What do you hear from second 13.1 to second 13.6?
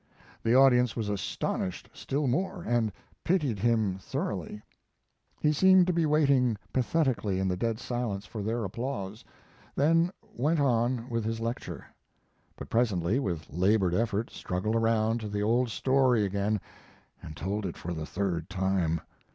with